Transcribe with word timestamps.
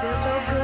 feel 0.00 0.16
so 0.16 0.42
good. 0.48 0.59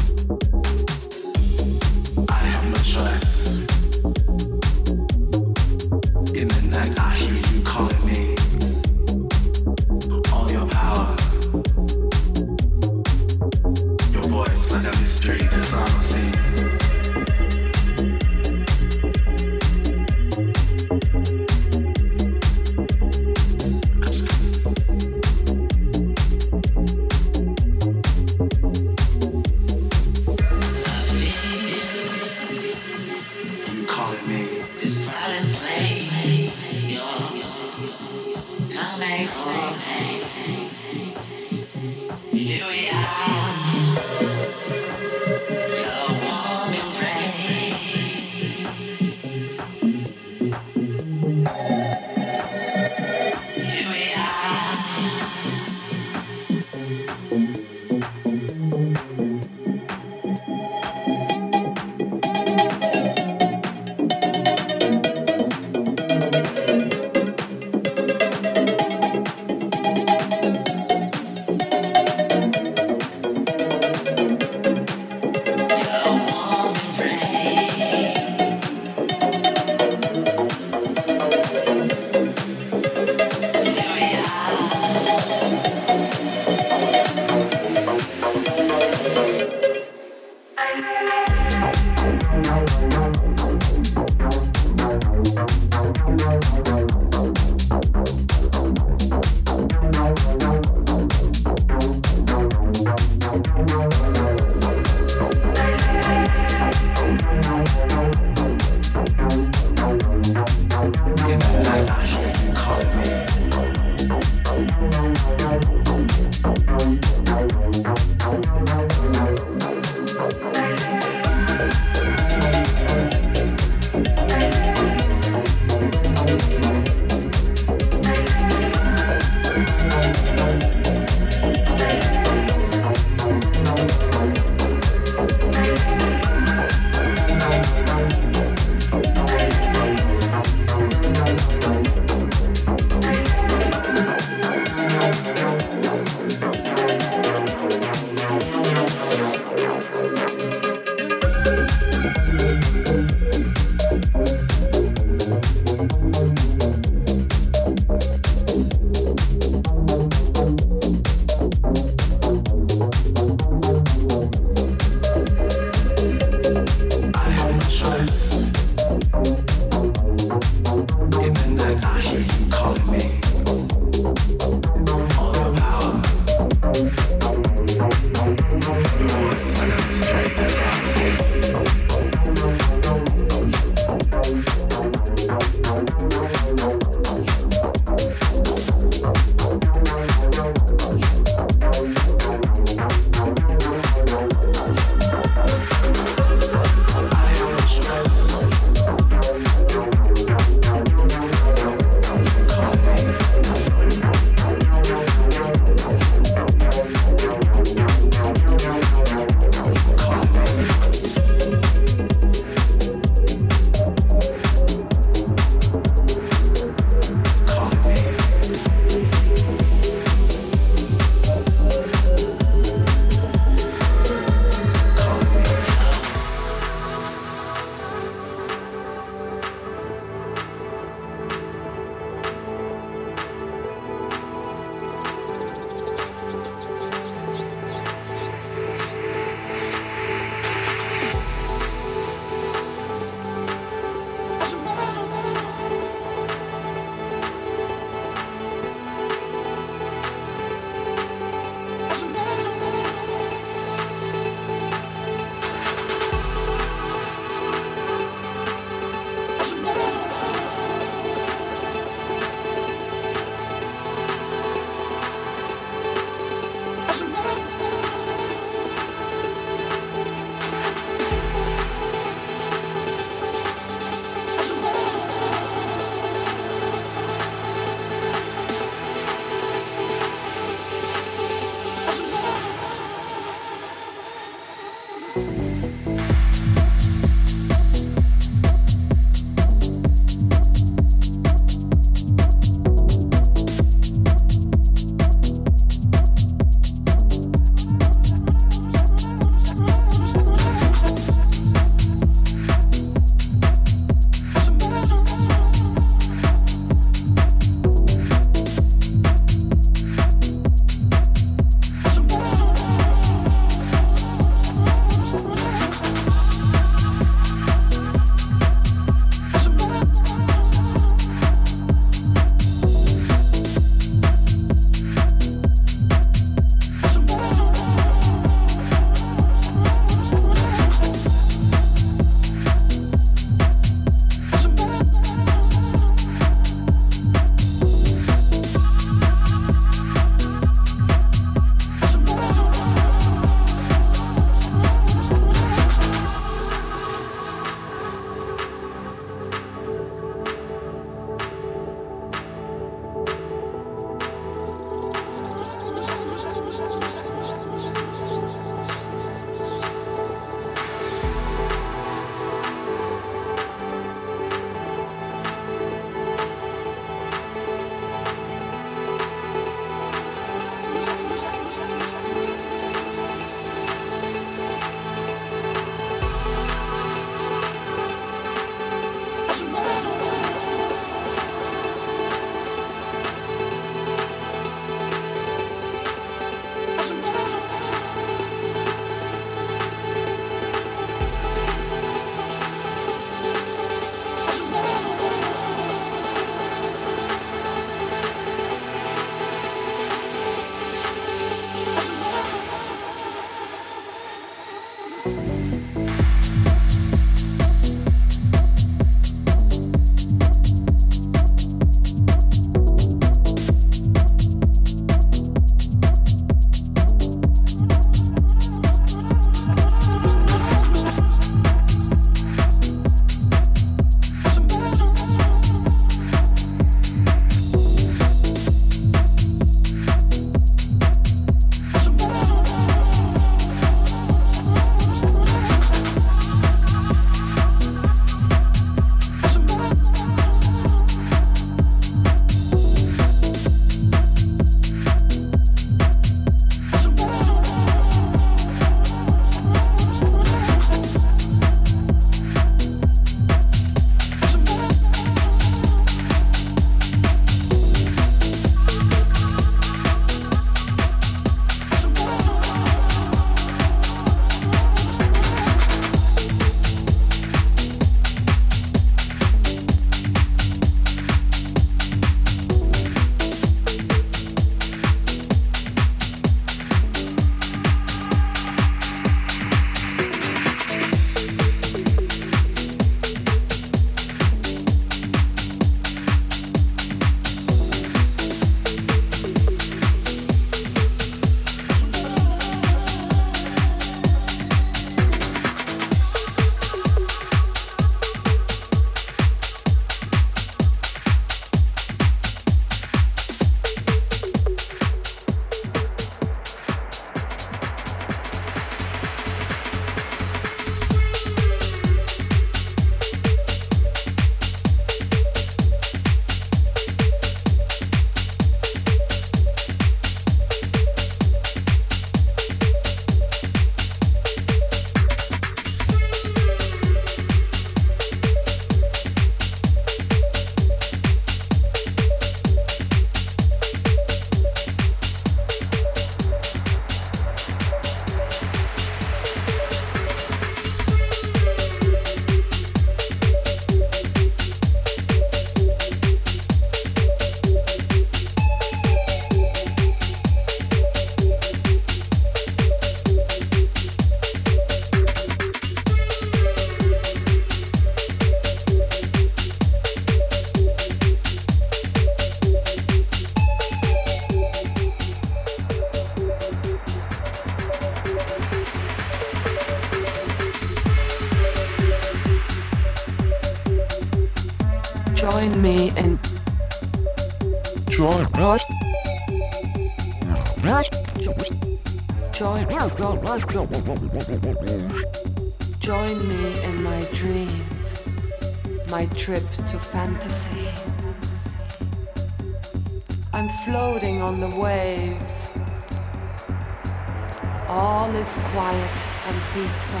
All 598.28 598.44
quiet 598.50 599.06
and 599.26 599.36
peaceful. 599.54 600.00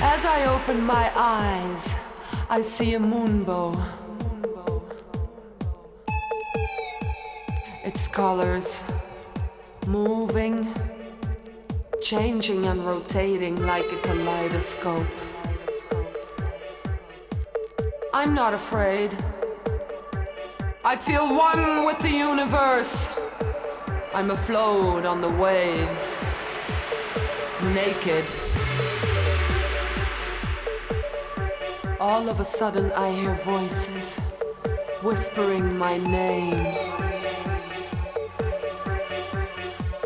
As 0.00 0.26
I 0.26 0.44
open 0.44 0.82
my 0.82 1.10
eyes, 1.14 1.94
I 2.50 2.60
see 2.60 2.94
a 2.94 2.98
moonbow. 2.98 3.72
Its 7.84 8.06
colors 8.08 8.82
moving, 9.86 10.68
changing 12.02 12.66
and 12.66 12.84
rotating 12.84 13.64
like 13.64 13.90
a 13.90 13.96
kaleidoscope. 14.02 15.06
I'm 18.12 18.34
not 18.34 18.52
afraid. 18.52 19.16
I 20.84 20.96
feel 20.96 21.34
one 21.34 21.86
with 21.86 21.98
the 22.00 22.10
universe. 22.10 23.23
I'm 24.14 24.30
afloat 24.30 25.04
on 25.04 25.20
the 25.20 25.28
waves, 25.28 26.18
naked. 27.74 28.24
All 31.98 32.28
of 32.28 32.38
a 32.38 32.44
sudden, 32.44 32.92
I 32.92 33.10
hear 33.10 33.34
voices 33.44 34.20
whispering 35.02 35.76
my 35.76 35.98
name. 35.98 36.64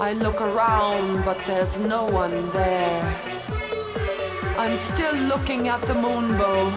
I 0.01 0.15
look 0.15 0.41
around, 0.41 1.27
but 1.27 1.37
there's 1.47 1.79
no 1.79 2.07
one 2.07 2.51
there. 2.53 3.15
I'm 4.57 4.79
still 4.79 5.17
looking 5.17 5.69
at 5.69 5.83
the 5.83 5.93
moonbow. 5.93 6.73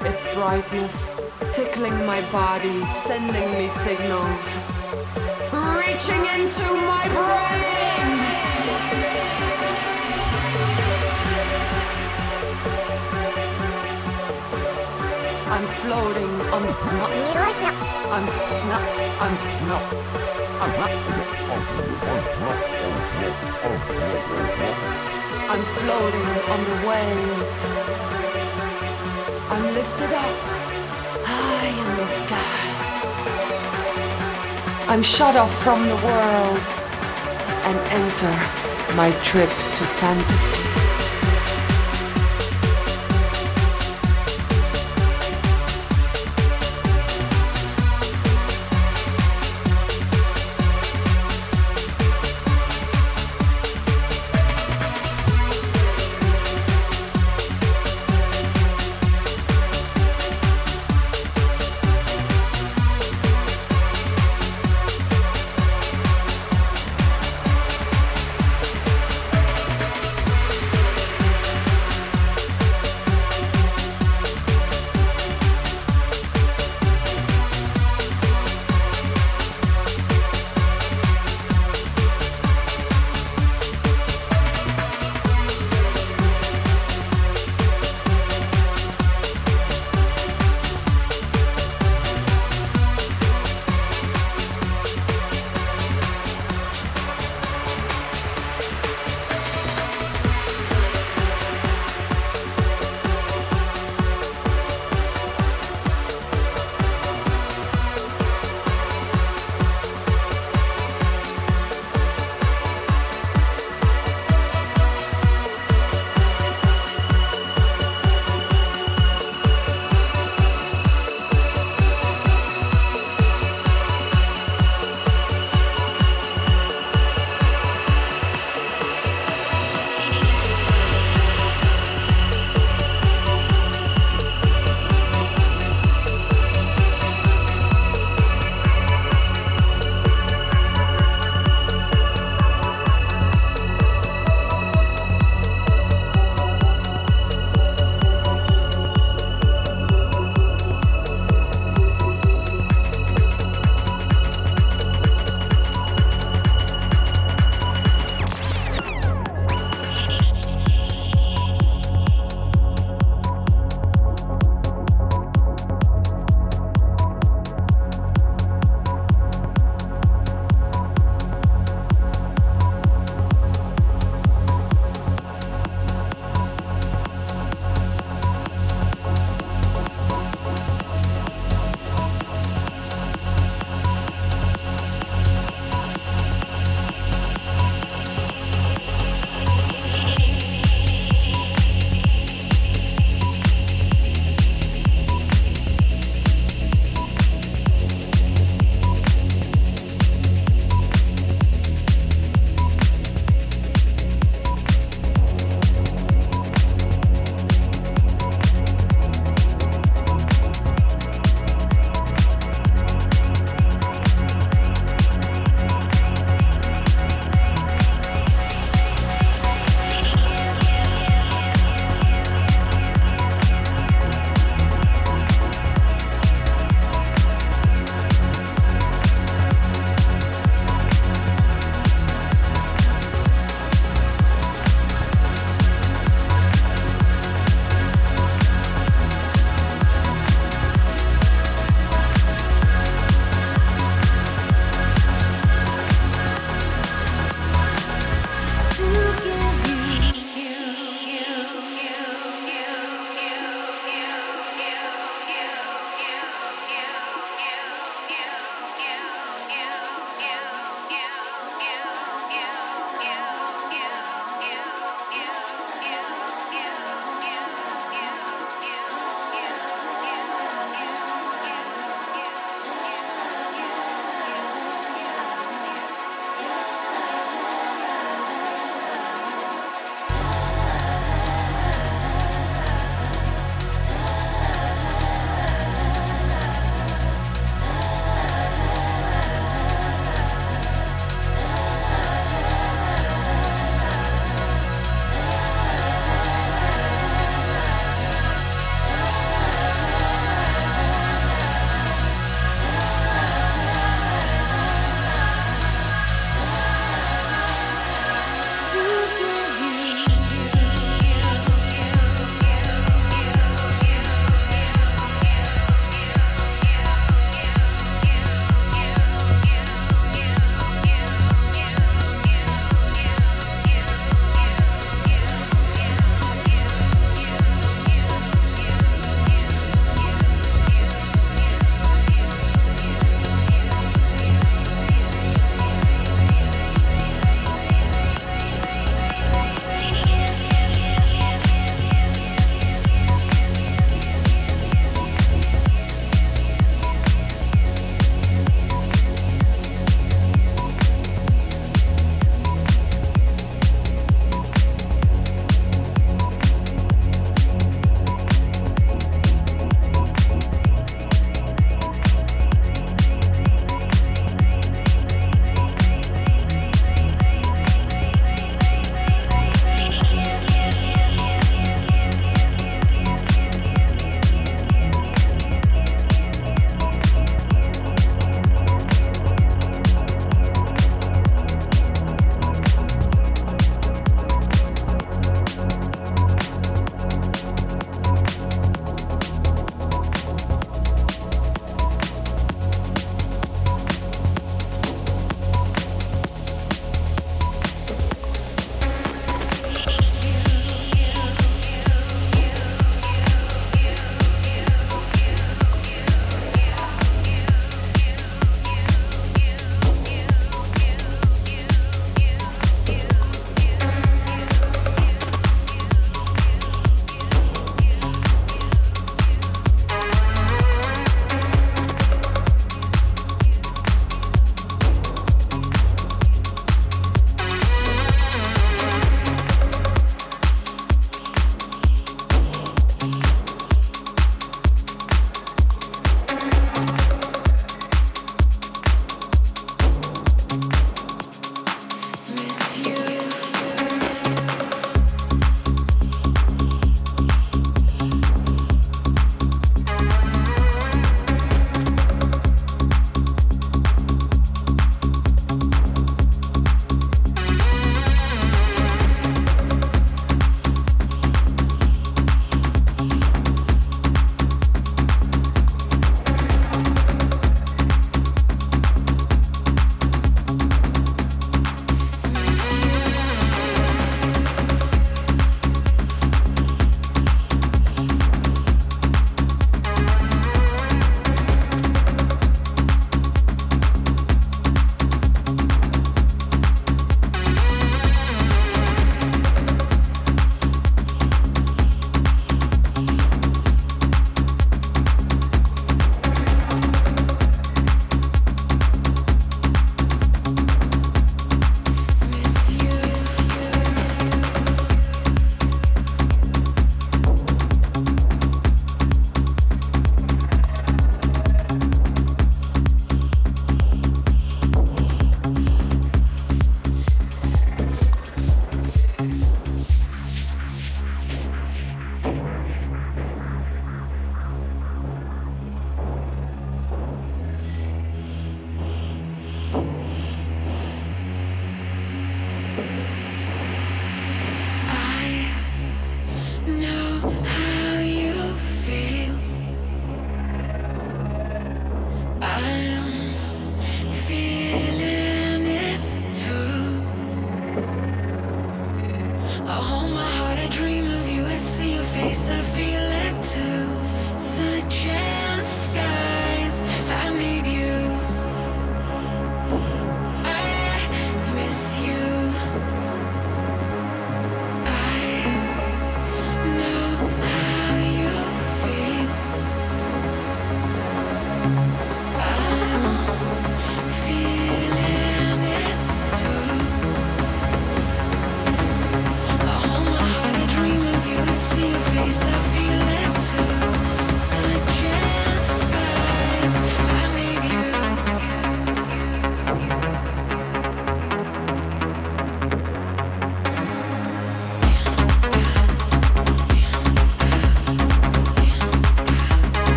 Its 0.00 0.26
brightness 0.28 1.10
tickling 1.54 2.06
my 2.06 2.22
body, 2.32 2.82
sending 3.04 3.50
me 3.58 3.68
signals, 3.84 4.61
reaching 6.02 6.24
into 6.24 6.64
my 6.64 7.06
brain. 7.08 8.18
I'm 15.48 15.66
floating 15.80 16.34
on 16.54 16.62
the. 16.62 16.74
I'm 18.10 18.26
not. 18.68 18.84
I'm 19.20 19.34
not. 19.68 19.84
I'm 20.62 20.72
not. 20.80 20.92
I'm 25.50 25.62
floating 25.76 26.28
on 26.52 26.60
the 26.64 26.76
waves. 26.88 27.58
I'm 29.50 29.64
lifted 29.74 30.12
up 30.12 30.36
high 31.24 31.68
in 31.68 31.96
the 31.96 32.06
sky. 32.26 32.62
I'm 34.92 35.02
shut 35.02 35.36
off 35.36 35.50
from 35.64 35.88
the 35.88 35.96
world 35.96 36.58
and 37.64 37.78
enter 37.92 38.94
my 38.94 39.10
trip 39.24 39.48
to 39.48 39.84
fantasy. 39.96 40.61